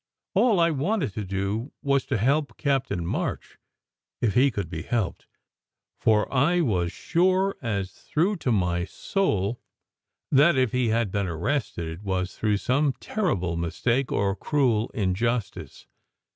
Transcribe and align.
All 0.33 0.59
I 0.59 0.71
wanted 0.71 1.13
to 1.13 1.23
do 1.23 1.73
was 1.83 2.05
to 2.07 2.17
help 2.17 2.57
Captain 2.57 3.05
March 3.05 3.59
if 4.19 4.33
he 4.33 4.49
could 4.49 4.67
be 4.67 4.81
helped; 4.81 5.27
for 5.99 6.27
I 6.33 6.59
was 6.61 6.91
sure 6.91 7.55
all 7.61 7.83
through 7.83 8.37
to 8.37 8.51
my 8.51 8.83
soul 8.83 9.61
that, 10.31 10.57
if 10.57 10.71
he 10.71 10.87
had 10.87 11.11
been 11.11 11.27
arrested, 11.27 11.87
it 11.87 12.01
was 12.01 12.35
through 12.35 12.57
some 12.57 12.93
terrible 12.93 13.55
mistake 13.57 14.11
or 14.11 14.35
cruel 14.35 14.89
injustice. 14.95 15.85